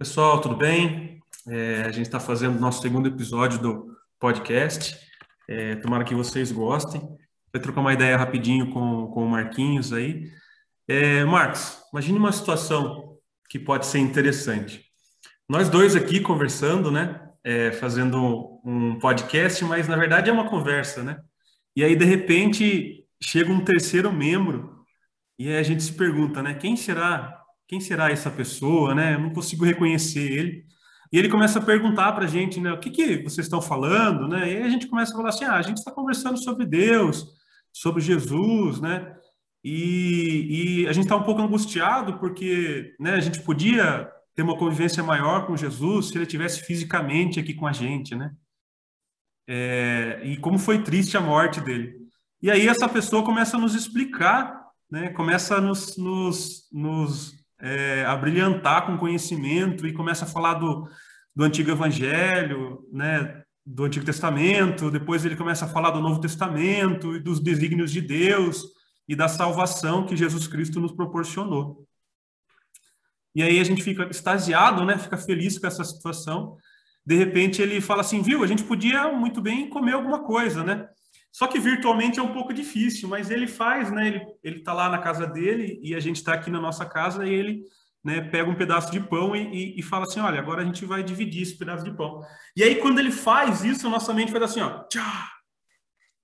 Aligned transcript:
Pessoal, 0.00 0.40
tudo 0.40 0.56
bem? 0.56 1.22
É, 1.46 1.82
a 1.82 1.92
gente 1.92 2.06
está 2.06 2.18
fazendo 2.18 2.58
nosso 2.58 2.80
segundo 2.80 3.06
episódio 3.06 3.58
do 3.60 3.94
podcast. 4.18 4.96
É, 5.46 5.76
tomara 5.76 6.04
que 6.04 6.14
vocês 6.14 6.50
gostem. 6.50 7.02
Vai 7.52 7.60
trocar 7.60 7.82
uma 7.82 7.92
ideia 7.92 8.16
rapidinho 8.16 8.70
com, 8.70 9.08
com 9.08 9.26
o 9.26 9.28
Marquinhos 9.28 9.92
aí. 9.92 10.26
É, 10.88 11.22
Marcos, 11.26 11.82
imagine 11.92 12.18
uma 12.18 12.32
situação 12.32 13.18
que 13.46 13.58
pode 13.58 13.84
ser 13.84 13.98
interessante. 13.98 14.86
Nós 15.46 15.68
dois 15.68 15.94
aqui 15.94 16.18
conversando, 16.18 16.90
né? 16.90 17.20
É, 17.44 17.70
fazendo 17.70 18.58
um 18.64 18.98
podcast, 18.98 19.62
mas 19.66 19.86
na 19.86 19.96
verdade 19.96 20.30
é 20.30 20.32
uma 20.32 20.48
conversa, 20.48 21.02
né? 21.02 21.20
E 21.76 21.84
aí, 21.84 21.94
de 21.94 22.06
repente, 22.06 23.04
chega 23.22 23.52
um 23.52 23.62
terceiro 23.62 24.10
membro 24.10 24.82
e 25.38 25.54
a 25.54 25.62
gente 25.62 25.82
se 25.82 25.92
pergunta, 25.92 26.42
né? 26.42 26.54
Quem 26.54 26.74
será 26.74 27.39
quem 27.70 27.78
será 27.78 28.10
essa 28.10 28.28
pessoa, 28.28 28.96
né? 28.96 29.14
Eu 29.14 29.20
não 29.20 29.30
consigo 29.30 29.64
reconhecer 29.64 30.32
ele. 30.32 30.66
E 31.12 31.16
ele 31.16 31.28
começa 31.28 31.60
a 31.60 31.62
perguntar 31.62 32.10
para 32.10 32.24
a 32.24 32.28
gente, 32.28 32.58
né? 32.58 32.72
O 32.72 32.80
que, 32.80 32.90
que 32.90 33.18
vocês 33.22 33.46
estão 33.46 33.62
falando, 33.62 34.26
né? 34.26 34.52
E 34.52 34.56
a 34.60 34.68
gente 34.68 34.88
começa 34.88 35.12
a 35.12 35.16
falar 35.16 35.28
assim, 35.28 35.44
ah, 35.44 35.54
a 35.54 35.62
gente 35.62 35.76
está 35.76 35.92
conversando 35.92 36.36
sobre 36.36 36.66
Deus, 36.66 37.28
sobre 37.72 38.02
Jesus, 38.02 38.80
né? 38.80 39.14
E, 39.62 40.82
e 40.82 40.88
a 40.88 40.92
gente 40.92 41.04
está 41.04 41.14
um 41.14 41.22
pouco 41.22 41.40
angustiado 41.40 42.18
porque, 42.18 42.92
né? 42.98 43.12
A 43.12 43.20
gente 43.20 43.40
podia 43.40 44.10
ter 44.34 44.42
uma 44.42 44.58
convivência 44.58 45.00
maior 45.04 45.46
com 45.46 45.56
Jesus 45.56 46.08
se 46.08 46.18
ele 46.18 46.26
tivesse 46.26 46.62
fisicamente 46.62 47.38
aqui 47.38 47.54
com 47.54 47.68
a 47.68 47.72
gente, 47.72 48.16
né? 48.16 48.32
É, 49.48 50.22
e 50.24 50.36
como 50.38 50.58
foi 50.58 50.82
triste 50.82 51.16
a 51.16 51.20
morte 51.20 51.60
dele. 51.60 51.94
E 52.42 52.50
aí 52.50 52.66
essa 52.66 52.88
pessoa 52.88 53.24
começa 53.24 53.56
a 53.56 53.60
nos 53.60 53.76
explicar, 53.76 54.60
né? 54.90 55.10
Começa 55.10 55.58
a 55.58 55.60
nos, 55.60 55.96
nos, 55.96 56.68
nos 56.72 57.39
é, 57.60 58.04
a 58.04 58.16
brilhantar 58.16 58.86
com 58.86 58.98
conhecimento 58.98 59.86
e 59.86 59.92
começa 59.92 60.24
a 60.24 60.28
falar 60.28 60.54
do, 60.54 60.88
do 61.34 61.44
Antigo 61.44 61.70
Evangelho, 61.70 62.86
né, 62.92 63.42
do 63.64 63.84
Antigo 63.84 64.04
Testamento, 64.04 64.90
depois 64.90 65.24
ele 65.24 65.36
começa 65.36 65.64
a 65.64 65.68
falar 65.68 65.90
do 65.90 66.00
Novo 66.00 66.20
Testamento 66.20 67.14
e 67.14 67.20
dos 67.20 67.40
desígnios 67.40 67.92
de 67.92 68.00
Deus 68.00 68.64
e 69.06 69.14
da 69.14 69.28
salvação 69.28 70.06
que 70.06 70.16
Jesus 70.16 70.46
Cristo 70.46 70.80
nos 70.80 70.92
proporcionou. 70.92 71.86
E 73.34 73.42
aí 73.42 73.60
a 73.60 73.64
gente 73.64 73.82
fica 73.82 74.08
extasiado, 74.10 74.84
né, 74.84 74.98
fica 74.98 75.16
feliz 75.16 75.58
com 75.58 75.66
essa 75.66 75.84
situação. 75.84 76.56
De 77.06 77.14
repente 77.14 77.62
ele 77.62 77.80
fala 77.80 78.00
assim, 78.00 78.22
viu, 78.22 78.42
a 78.42 78.46
gente 78.46 78.64
podia 78.64 79.12
muito 79.12 79.40
bem 79.40 79.68
comer 79.68 79.92
alguma 79.92 80.24
coisa, 80.24 80.64
né? 80.64 80.88
Só 81.32 81.46
que 81.46 81.58
virtualmente 81.58 82.18
é 82.18 82.22
um 82.22 82.32
pouco 82.32 82.52
difícil, 82.52 83.08
mas 83.08 83.30
ele 83.30 83.46
faz, 83.46 83.90
né? 83.90 84.08
Ele, 84.08 84.26
ele 84.42 84.62
tá 84.62 84.72
lá 84.72 84.88
na 84.88 84.98
casa 84.98 85.26
dele 85.26 85.78
e 85.82 85.94
a 85.94 86.00
gente 86.00 86.16
está 86.16 86.34
aqui 86.34 86.50
na 86.50 86.60
nossa 86.60 86.84
casa 86.84 87.26
e 87.26 87.32
ele 87.32 87.62
né, 88.04 88.20
pega 88.20 88.50
um 88.50 88.54
pedaço 88.54 88.90
de 88.90 88.98
pão 88.98 89.36
e, 89.36 89.42
e, 89.42 89.78
e, 89.78 89.82
fala 89.82 90.04
assim: 90.04 90.20
olha, 90.20 90.40
agora 90.40 90.62
a 90.62 90.64
gente 90.64 90.84
vai 90.84 91.02
dividir 91.02 91.42
esse 91.42 91.56
pedaço 91.56 91.84
de 91.84 91.92
pão. 91.92 92.22
E 92.56 92.62
aí, 92.62 92.76
quando 92.76 92.98
ele 92.98 93.12
faz 93.12 93.62
isso, 93.62 93.86
a 93.86 93.90
nossa 93.90 94.12
mente 94.12 94.32
faz 94.32 94.44
assim: 94.44 94.60
ó, 94.60 94.84
tchá! 94.84 95.28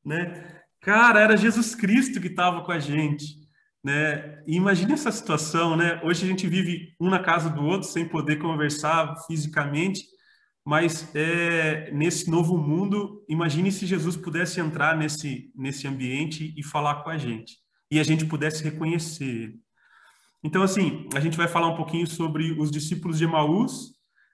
Né? 0.04 0.60
Cara, 0.80 1.20
era 1.20 1.36
Jesus 1.36 1.74
Cristo 1.74 2.20
que 2.20 2.28
estava 2.28 2.64
com 2.64 2.72
a 2.72 2.78
gente. 2.78 3.46
Né? 3.84 4.42
E 4.46 4.56
imagine 4.56 4.94
essa 4.94 5.12
situação, 5.12 5.76
né? 5.76 6.00
Hoje 6.02 6.24
a 6.24 6.28
gente 6.28 6.48
vive 6.48 6.94
um 7.00 7.08
na 7.08 7.20
casa 7.20 7.50
do 7.50 7.62
outro 7.64 7.88
sem 7.88 8.08
poder 8.08 8.36
conversar 8.36 9.14
fisicamente, 9.26 10.02
mas 10.66 11.08
é, 11.14 11.92
nesse 11.92 12.28
novo 12.28 12.58
mundo, 12.58 13.24
imagine 13.28 13.70
se 13.70 13.86
Jesus 13.86 14.16
pudesse 14.16 14.58
entrar 14.58 14.96
nesse, 14.96 15.52
nesse 15.54 15.86
ambiente 15.86 16.52
e 16.56 16.62
falar 16.64 17.04
com 17.04 17.10
a 17.10 17.16
gente, 17.16 17.58
e 17.88 18.00
a 18.00 18.02
gente 18.02 18.26
pudesse 18.26 18.64
reconhecer 18.64 19.24
ele. 19.24 19.60
Então, 20.42 20.64
assim, 20.64 21.08
a 21.14 21.20
gente 21.20 21.36
vai 21.36 21.46
falar 21.46 21.68
um 21.68 21.76
pouquinho 21.76 22.04
sobre 22.04 22.50
os 22.58 22.68
discípulos 22.68 23.16
de 23.16 23.24
Emaús, 23.24 23.92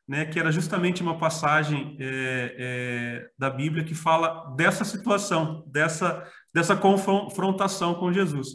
né, 0.08 0.24
que 0.24 0.38
era 0.38 0.50
justamente 0.50 1.02
uma 1.02 1.18
passagem 1.18 1.98
é, 2.00 2.56
é, 2.58 3.30
da 3.38 3.50
Bíblia 3.50 3.84
que 3.84 3.94
fala 3.94 4.54
dessa 4.56 4.86
situação, 4.86 5.62
dessa, 5.70 6.26
dessa 6.54 6.74
confrontação 6.74 7.94
com 7.94 8.10
Jesus. 8.10 8.48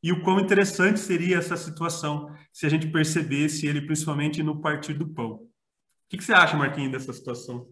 E 0.00 0.12
o 0.12 0.22
quão 0.22 0.38
interessante 0.38 1.00
seria 1.00 1.38
essa 1.38 1.56
situação 1.56 2.32
se 2.52 2.64
a 2.64 2.68
gente 2.68 2.86
percebesse 2.86 3.66
ele 3.66 3.80
principalmente 3.80 4.40
no 4.40 4.60
partir 4.60 4.94
do 4.94 5.08
pão. 5.08 5.40
Que, 6.14 6.18
que 6.18 6.24
você 6.24 6.32
acha, 6.32 6.56
Marquinhos, 6.56 6.92
dessa 6.92 7.12
situação? 7.12 7.68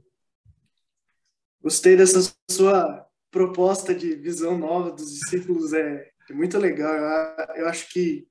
Gostei 1.62 1.96
dessa 1.96 2.34
sua 2.50 3.06
proposta 3.30 3.94
de 3.94 4.16
visão 4.16 4.58
nova 4.58 4.90
dos 4.90 5.12
discípulos, 5.12 5.72
é, 5.72 6.10
é 6.28 6.34
muito 6.34 6.58
legal. 6.58 6.92
Eu, 6.92 7.54
eu, 7.62 7.68
acho 7.68 7.88
que 7.90 8.26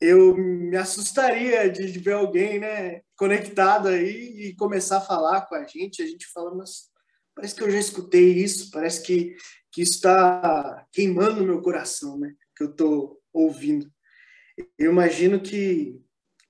eu 0.00 0.36
me 0.36 0.76
assustaria 0.76 1.70
de, 1.70 1.90
de, 1.90 1.98
ver 1.98 2.12
alguém 2.12 2.58
né, 2.58 3.00
conectado 3.16 3.88
aí 3.88 4.48
e 4.48 4.56
começar 4.56 4.98
a 4.98 5.02
falar 5.02 5.46
com 5.46 5.54
a 5.54 5.64
gente. 5.64 6.02
A 6.02 6.06
gente 6.06 6.26
fala, 6.26 6.54
mas 6.54 6.90
parece 7.34 7.54
que 7.54 7.62
eu 7.62 7.70
já 7.70 7.78
escutei 7.78 8.34
isso, 8.34 8.70
parece 8.70 9.02
que, 9.02 9.34
que 9.72 9.80
isso 9.80 9.94
está 9.94 10.86
queimando 10.92 11.44
meu 11.44 11.62
coração, 11.62 12.18
né, 12.18 12.34
que 12.54 12.64
eu 12.64 12.70
estou 12.70 13.18
ouvindo. 13.32 13.90
Eu 14.78 14.92
imagino 14.92 15.40
que 15.40 15.98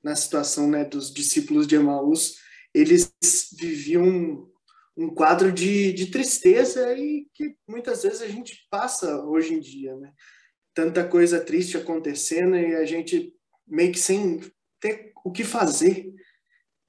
na 0.03 0.15
situação 0.17 0.69
né, 0.69 0.85
dos 0.85 1.13
discípulos 1.13 1.67
de 1.67 1.77
Emaús, 1.77 2.37
eles 2.75 3.13
viviam 3.59 4.49
um 4.97 5.09
quadro 5.09 5.53
de, 5.53 5.93
de 5.93 6.07
tristeza 6.07 6.93
e 6.97 7.27
que 7.35 7.57
muitas 7.69 8.03
vezes 8.03 8.21
a 8.21 8.29
gente 8.29 8.67
passa 8.71 9.23
hoje 9.25 9.55
em 9.55 9.61
dia, 9.61 9.97
né? 9.97 10.13
Tanta 10.75 11.07
coisa 11.07 11.41
triste 11.41 11.77
acontecendo 11.77 12.57
e 12.57 12.75
a 12.75 12.85
gente 12.85 13.35
meio 13.67 13.93
que 13.93 13.99
sem 13.99 14.41
ter 14.79 15.13
o 15.25 15.31
que 15.31 15.45
fazer, 15.45 16.13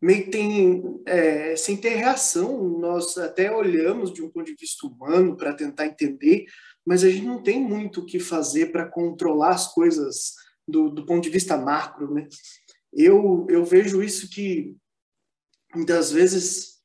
meio 0.01 0.25
que 0.25 0.31
tem, 0.31 1.01
é, 1.05 1.55
sem 1.55 1.77
ter 1.77 1.95
reação. 1.95 2.79
Nós 2.79 3.17
até 3.17 3.51
olhamos 3.51 4.13
de 4.13 4.21
um 4.21 4.29
ponto 4.29 4.45
de 4.45 4.55
vista 4.55 4.87
humano 4.87 5.37
para 5.37 5.53
tentar 5.53 5.85
entender, 5.85 6.45
mas 6.85 7.03
a 7.03 7.09
gente 7.09 7.25
não 7.25 7.41
tem 7.41 7.59
muito 7.61 8.01
o 8.01 8.05
que 8.05 8.19
fazer 8.19 8.71
para 8.71 8.89
controlar 8.89 9.51
as 9.51 9.73
coisas 9.73 10.33
do, 10.67 10.89
do 10.89 11.05
ponto 11.05 11.23
de 11.23 11.29
vista 11.29 11.57
macro, 11.57 12.13
né? 12.13 12.27
Eu, 12.93 13.45
eu 13.49 13.63
vejo 13.63 14.03
isso 14.03 14.29
que 14.29 14.75
muitas 15.73 16.11
vezes 16.11 16.81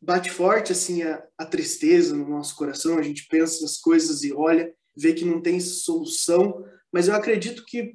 bate 0.00 0.30
forte 0.30 0.72
assim 0.72 1.02
a, 1.02 1.24
a 1.38 1.44
tristeza 1.44 2.16
no 2.16 2.28
nosso 2.28 2.56
coração, 2.56 2.98
a 2.98 3.02
gente 3.02 3.28
pensa 3.28 3.64
as 3.64 3.76
coisas 3.78 4.22
e 4.22 4.32
olha, 4.32 4.74
vê 4.96 5.12
que 5.12 5.24
não 5.24 5.40
tem 5.40 5.60
solução, 5.60 6.64
mas 6.92 7.08
eu 7.08 7.14
acredito 7.14 7.64
que 7.64 7.94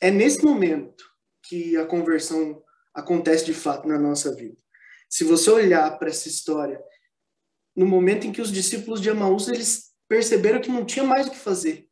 é 0.00 0.10
nesse 0.10 0.44
momento 0.44 1.04
que 1.42 1.76
a 1.76 1.84
conversão 1.84 2.62
acontece 2.94 3.44
de 3.44 3.54
fato 3.54 3.88
na 3.88 3.98
nossa 3.98 4.34
vida. 4.34 4.56
Se 5.08 5.24
você 5.24 5.50
olhar 5.50 5.98
para 5.98 6.08
essa 6.08 6.28
história, 6.28 6.80
no 7.74 7.86
momento 7.86 8.26
em 8.26 8.32
que 8.32 8.40
os 8.40 8.52
discípulos 8.52 9.00
de 9.00 9.08
Emaús 9.08 9.48
eles 9.48 9.90
perceberam 10.08 10.60
que 10.60 10.70
não 10.70 10.84
tinha 10.84 11.04
mais 11.04 11.26
o 11.26 11.30
que 11.30 11.36
fazer, 11.36 11.88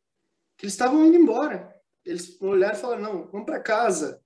que 0.57 0.65
eles 0.65 0.73
estavam 0.73 1.05
indo 1.05 1.17
embora, 1.17 1.73
eles 2.05 2.39
olharam 2.41 2.77
e 2.77 2.81
falaram: 2.81 3.01
não, 3.01 3.31
vamos 3.31 3.45
para 3.45 3.59
casa. 3.59 4.21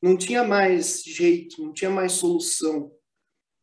Não 0.00 0.16
tinha 0.16 0.44
mais 0.44 1.02
jeito, 1.02 1.62
não 1.62 1.72
tinha 1.72 1.90
mais 1.90 2.12
solução. 2.12 2.92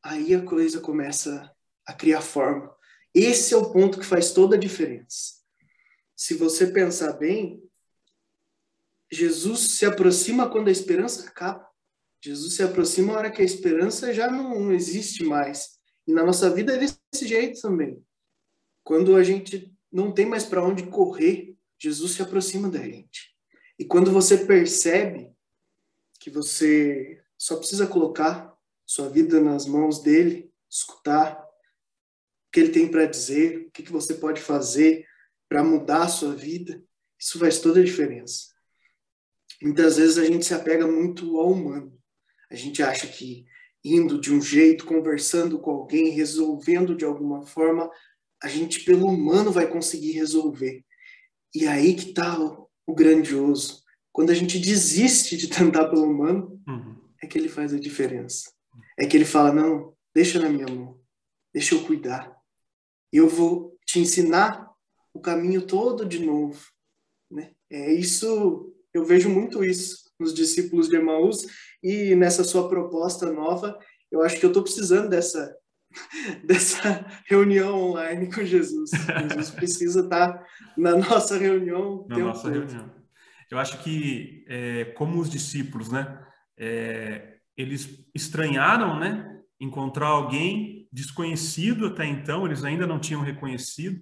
Aí 0.04 0.34
a 0.34 0.44
coisa 0.44 0.80
começa 0.80 1.52
a 1.86 1.94
criar 1.94 2.22
forma. 2.22 2.74
Esse 3.14 3.54
é 3.54 3.58
o 3.58 3.72
ponto 3.72 4.00
que 4.00 4.06
faz 4.06 4.32
toda 4.32 4.56
a 4.56 4.60
diferença. 4.60 5.42
Se 6.16 6.34
você 6.36 6.68
pensar 6.68 7.14
bem, 7.14 7.62
Jesus 9.12 9.72
se 9.72 9.86
aproxima 9.86 10.50
quando 10.50 10.70
a 10.70 10.72
esperança 10.72 11.28
acaba. 11.28 11.68
Jesus 12.24 12.56
se 12.56 12.64
aproxima 12.64 13.14
na 13.14 13.20
hora 13.20 13.32
que 13.32 13.42
a 13.42 13.46
esperança 13.46 14.14
já 14.14 14.30
não, 14.30 14.60
não 14.60 14.72
existe 14.72 15.24
mais. 15.24 15.80
E 16.08 16.14
na 16.14 16.24
nossa 16.24 16.50
vida 16.50 16.76
é 16.76 16.78
desse 16.78 17.28
jeito 17.28 17.60
também. 17.62 18.02
Quando 18.84 19.16
a 19.16 19.24
gente 19.24 19.74
não 19.92 20.14
tem 20.14 20.26
mais 20.26 20.46
para 20.46 20.64
onde 20.64 20.88
correr, 20.88 21.58
Jesus 21.80 22.14
se 22.14 22.22
aproxima 22.22 22.70
da 22.70 22.80
gente. 22.80 23.31
E 23.82 23.86
quando 23.86 24.12
você 24.12 24.38
percebe 24.38 25.36
que 26.20 26.30
você 26.30 27.20
só 27.36 27.58
precisa 27.58 27.88
colocar 27.88 28.56
sua 28.86 29.10
vida 29.10 29.42
nas 29.42 29.66
mãos 29.66 30.04
dele, 30.04 30.54
escutar 30.70 31.44
o 31.44 32.52
que 32.52 32.60
ele 32.60 32.70
tem 32.70 32.92
para 32.92 33.08
dizer, 33.08 33.58
o 33.58 33.72
que, 33.72 33.82
que 33.82 33.92
você 33.92 34.14
pode 34.14 34.40
fazer 34.40 35.04
para 35.50 35.64
mudar 35.64 36.04
a 36.04 36.08
sua 36.08 36.36
vida, 36.36 36.80
isso 37.18 37.40
faz 37.40 37.60
toda 37.60 37.80
a 37.80 37.84
diferença. 37.84 38.54
Muitas 39.60 39.98
vezes 39.98 40.20
a 40.20 40.26
gente 40.26 40.46
se 40.46 40.54
apega 40.54 40.86
muito 40.86 41.40
ao 41.40 41.52
humano. 41.52 42.00
A 42.52 42.56
gente 42.56 42.84
acha 42.84 43.08
que 43.08 43.48
indo 43.84 44.22
de 44.22 44.32
um 44.32 44.40
jeito, 44.40 44.86
conversando 44.86 45.58
com 45.58 45.72
alguém, 45.72 46.10
resolvendo 46.10 46.96
de 46.96 47.04
alguma 47.04 47.48
forma, 47.48 47.90
a 48.44 48.48
gente 48.48 48.82
pelo 48.86 49.08
humano 49.08 49.52
vai 49.52 49.68
conseguir 49.68 50.12
resolver. 50.12 50.86
E 51.52 51.66
aí 51.66 51.96
que 51.96 52.10
está 52.10 52.32
o 52.86 52.94
grandioso. 52.94 53.82
Quando 54.12 54.30
a 54.30 54.34
gente 54.34 54.60
desiste 54.60 55.38
de 55.38 55.48
tentar 55.48 55.90
pelo 55.90 56.04
humano, 56.04 56.62
uhum. 56.68 56.96
é 57.22 57.28
que 57.28 57.38
ele 57.38 57.50
faz 57.50 57.74
a 57.74 57.80
diferença. 57.80 58.52
É 59.00 59.06
que 59.06 59.16
ele 59.16 59.26
fala: 59.26 59.54
não, 59.54 59.94
deixa 60.14 60.40
na 60.40 60.50
minha 60.50 60.68
mão, 60.68 61.00
deixa 61.54 61.76
eu 61.76 61.84
cuidar. 61.84 62.36
Eu 63.12 63.28
vou 63.28 63.78
te 63.86 64.00
ensinar 64.00 64.70
o 65.14 65.20
caminho 65.20 65.62
todo 65.62 66.06
de 66.06 66.20
novo. 66.20 66.62
Né? 67.30 67.52
É 67.70 67.94
isso, 67.94 68.74
eu 68.94 69.06
vejo 69.06 69.30
muito 69.30 69.64
isso 69.64 70.12
nos 70.20 70.34
discípulos 70.34 70.88
de 70.88 70.96
Emaús 70.96 71.46
e 71.84 72.16
nessa 72.16 72.44
sua 72.44 72.70
proposta 72.70 73.32
nova, 73.32 73.78
eu 74.12 74.22
acho 74.22 74.40
que 74.40 74.46
eu 74.46 74.50
estou 74.50 74.64
precisando 74.64 75.10
dessa 75.10 75.56
dessa 76.44 77.06
reunião 77.26 77.80
online 77.80 78.32
com 78.34 78.44
Jesus. 78.44 78.92
Jesus 78.92 79.50
precisa 79.52 80.02
estar 80.02 80.46
na 80.78 80.96
nossa 80.96 81.38
reunião. 81.38 82.06
Na 82.10 82.18
nossa 82.18 82.44
todo. 82.44 82.54
reunião. 82.54 82.92
Eu 83.50 83.60
acho 83.60 83.80
que, 83.84 84.46
é, 84.48 84.86
como 84.96 85.20
os 85.20 85.30
discípulos, 85.30 85.92
né, 85.92 86.20
é, 86.58 87.36
eles 87.58 88.06
estranharam, 88.16 88.98
né, 89.00 89.42
encontrar 89.60 90.08
alguém 90.08 90.88
desconhecido 90.92 91.88
até 91.88 92.06
então, 92.06 92.46
eles 92.46 92.64
ainda 92.64 92.88
não 92.88 93.00
tinham 93.00 93.22
reconhecido, 93.22 94.02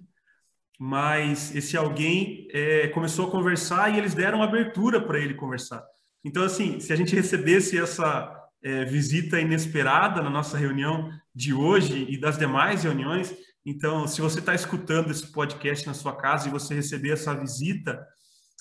mas 0.78 1.54
esse 1.54 1.76
alguém 1.76 2.48
é, 2.52 2.88
começou 2.88 3.28
a 3.28 3.30
conversar 3.30 3.92
e 3.92 3.98
eles 3.98 4.14
deram 4.14 4.42
abertura 4.42 5.00
para 5.00 5.18
ele 5.18 5.34
conversar. 5.34 5.84
Então, 6.24 6.42
assim, 6.42 6.80
se 6.80 6.92
a 6.92 6.96
gente 6.96 7.14
recebesse 7.14 7.78
essa 7.78 8.39
é, 8.62 8.84
visita 8.84 9.40
inesperada 9.40 10.22
na 10.22 10.30
nossa 10.30 10.58
reunião 10.58 11.10
de 11.34 11.52
hoje 11.52 12.06
e 12.08 12.18
das 12.18 12.36
demais 12.36 12.84
reuniões, 12.84 13.34
então, 13.64 14.06
se 14.06 14.20
você 14.20 14.38
está 14.38 14.54
escutando 14.54 15.10
esse 15.10 15.30
podcast 15.30 15.86
na 15.86 15.94
sua 15.94 16.16
casa 16.16 16.48
e 16.48 16.50
você 16.50 16.74
receber 16.74 17.10
essa 17.10 17.34
visita, 17.34 18.04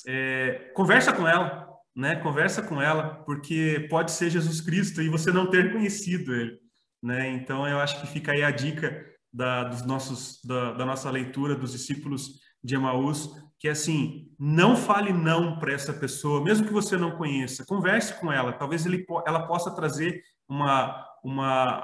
é, 0.05 0.71
conversa 0.75 1.13
com 1.13 1.27
ela, 1.27 1.67
né? 1.95 2.17
Conversa 2.17 2.61
com 2.61 2.81
ela, 2.81 3.23
porque 3.25 3.87
pode 3.89 4.11
ser 4.11 4.29
Jesus 4.29 4.61
Cristo 4.61 5.01
e 5.01 5.09
você 5.09 5.31
não 5.31 5.49
ter 5.49 5.71
conhecido 5.71 6.35
ele, 6.35 6.57
né? 7.01 7.29
Então 7.29 7.67
eu 7.67 7.79
acho 7.79 8.01
que 8.01 8.07
fica 8.07 8.33
aí 8.33 8.43
a 8.43 8.51
dica 8.51 9.05
da, 9.31 9.63
dos 9.63 9.85
nossos, 9.85 10.43
da, 10.43 10.73
da 10.73 10.85
nossa 10.85 11.09
leitura 11.09 11.55
dos 11.55 11.71
discípulos 11.71 12.39
de 12.63 12.75
Emaús, 12.75 13.29
que 13.57 13.67
é 13.67 13.71
assim, 13.71 14.31
não 14.39 14.75
fale 14.75 15.11
não 15.11 15.59
para 15.59 15.73
essa 15.73 15.93
pessoa, 15.93 16.43
mesmo 16.43 16.65
que 16.65 16.73
você 16.73 16.97
não 16.97 17.17
conheça, 17.17 17.65
converse 17.65 18.13
com 18.19 18.31
ela, 18.31 18.53
talvez 18.53 18.85
ele, 18.85 19.05
ela 19.27 19.45
possa 19.47 19.69
trazer 19.71 20.23
uma, 20.47 21.05
uma, 21.23 21.83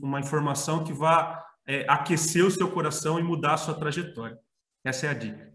uma 0.00 0.20
informação 0.20 0.84
que 0.84 0.92
vá 0.92 1.44
é, 1.66 1.84
aquecer 1.88 2.44
o 2.44 2.50
seu 2.50 2.70
coração 2.70 3.18
e 3.18 3.22
mudar 3.22 3.54
a 3.54 3.58
sua 3.58 3.74
trajetória. 3.74 4.38
Essa 4.84 5.06
é 5.06 5.10
a 5.10 5.14
dica. 5.14 5.52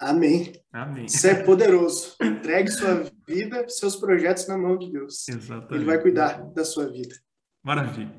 Amém. 0.00 0.52
Amém. 0.72 1.04
Isso 1.06 1.24
é 1.28 1.34
poderoso. 1.44 2.16
Entregue 2.20 2.68
sua 2.72 3.08
vida, 3.26 3.68
seus 3.68 3.94
projetos 3.94 4.48
na 4.48 4.58
mão 4.58 4.76
de 4.76 4.90
Deus. 4.90 5.28
Exatamente. 5.28 5.74
Ele 5.74 5.84
vai 5.84 6.02
cuidar 6.02 6.42
da 6.52 6.64
sua 6.64 6.90
vida. 6.90 7.14
Maravilha. 7.62 8.12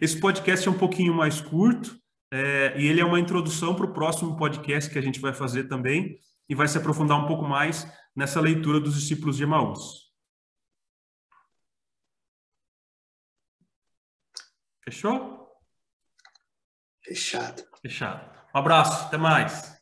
Esse 0.00 0.18
podcast 0.18 0.66
é 0.66 0.70
um 0.70 0.76
pouquinho 0.76 1.14
mais 1.14 1.40
curto 1.40 1.96
é, 2.30 2.78
e 2.78 2.86
ele 2.86 3.00
é 3.00 3.04
uma 3.04 3.20
introdução 3.20 3.74
para 3.74 3.86
o 3.86 3.92
próximo 3.92 4.36
podcast 4.36 4.90
que 4.90 4.98
a 4.98 5.02
gente 5.02 5.20
vai 5.20 5.32
fazer 5.32 5.64
também 5.64 6.18
e 6.48 6.54
vai 6.54 6.68
se 6.68 6.76
aprofundar 6.76 7.22
um 7.22 7.26
pouco 7.26 7.44
mais 7.44 7.86
nessa 8.14 8.40
leitura 8.40 8.80
dos 8.80 8.94
discípulos 8.94 9.36
de 9.36 9.44
Emaús. 9.44 10.08
Fechou? 14.84 15.38
Fechado. 17.04 17.62
Fechado. 17.82 18.38
Um 18.54 18.58
abraço, 18.58 19.06
até 19.06 19.16
mais. 19.16 19.78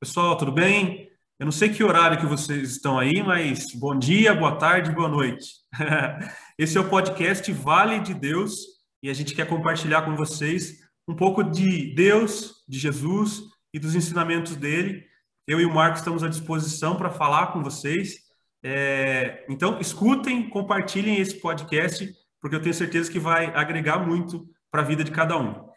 Pessoal, 0.00 0.36
tudo 0.36 0.52
bem? 0.52 1.13
Eu 1.36 1.46
não 1.46 1.52
sei 1.52 1.68
que 1.68 1.82
horário 1.82 2.20
que 2.20 2.26
vocês 2.26 2.70
estão 2.70 2.96
aí, 2.96 3.20
mas 3.20 3.66
bom 3.74 3.98
dia, 3.98 4.32
boa 4.32 4.56
tarde, 4.56 4.94
boa 4.94 5.08
noite. 5.08 5.46
Esse 6.56 6.78
é 6.78 6.80
o 6.80 6.88
podcast 6.88 7.50
Vale 7.52 7.98
de 7.98 8.14
Deus 8.14 8.54
e 9.02 9.10
a 9.10 9.12
gente 9.12 9.34
quer 9.34 9.48
compartilhar 9.48 10.02
com 10.02 10.14
vocês 10.14 10.78
um 11.08 11.16
pouco 11.16 11.42
de 11.42 11.92
Deus, 11.92 12.64
de 12.68 12.78
Jesus 12.78 13.42
e 13.72 13.80
dos 13.80 13.96
ensinamentos 13.96 14.54
dele. 14.54 15.04
Eu 15.44 15.60
e 15.60 15.64
o 15.64 15.74
Marco 15.74 15.98
estamos 15.98 16.22
à 16.22 16.28
disposição 16.28 16.96
para 16.96 17.10
falar 17.10 17.48
com 17.48 17.64
vocês. 17.64 18.14
É, 18.62 19.44
então, 19.48 19.80
escutem, 19.80 20.48
compartilhem 20.48 21.20
esse 21.20 21.40
podcast, 21.40 22.14
porque 22.40 22.54
eu 22.54 22.62
tenho 22.62 22.74
certeza 22.74 23.10
que 23.10 23.18
vai 23.18 23.46
agregar 23.46 23.98
muito 23.98 24.48
para 24.70 24.82
a 24.82 24.84
vida 24.84 25.02
de 25.02 25.10
cada 25.10 25.36
um. 25.36 25.68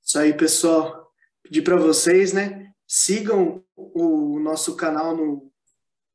Isso 0.00 0.16
aí, 0.16 0.32
pessoal 0.32 1.12
pedir 1.42 1.62
para 1.62 1.74
vocês, 1.74 2.32
né? 2.32 2.69
Sigam 2.92 3.62
o 3.76 4.40
nosso 4.40 4.74
canal 4.74 5.16
no, 5.16 5.48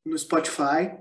no 0.04 0.18
Spotify. 0.18 0.92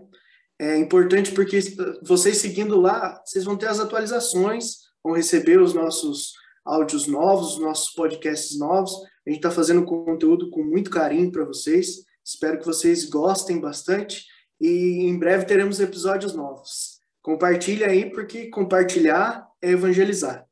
É 0.58 0.78
importante 0.78 1.34
porque 1.34 1.60
vocês 2.02 2.38
seguindo 2.38 2.80
lá, 2.80 3.22
vocês 3.26 3.44
vão 3.44 3.58
ter 3.58 3.68
as 3.68 3.82
atualizações, 3.82 4.78
vão 5.04 5.14
receber 5.14 5.60
os 5.60 5.74
nossos 5.74 6.32
áudios 6.64 7.08
novos, 7.08 7.56
os 7.56 7.60
nossos 7.60 7.94
podcasts 7.94 8.58
novos. 8.58 8.94
A 9.28 9.30
gente 9.30 9.40
está 9.40 9.52
fazendo 9.52 9.84
conteúdo 9.84 10.50
com 10.50 10.64
muito 10.64 10.90
carinho 10.90 11.30
para 11.30 11.44
vocês. 11.44 12.06
Espero 12.24 12.58
que 12.58 12.66
vocês 12.66 13.04
gostem 13.10 13.60
bastante 13.60 14.26
e 14.62 15.02
em 15.02 15.20
breve 15.20 15.44
teremos 15.44 15.82
episódios 15.82 16.34
novos. 16.34 17.02
Compartilhe 17.22 17.84
aí, 17.84 18.10
porque 18.10 18.50
compartilhar 18.50 19.46
é 19.62 19.72
evangelizar. 19.72 20.46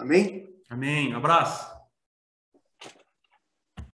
Amém? 0.00 0.48
Amém. 0.68 1.12
Abraço. 1.12 1.73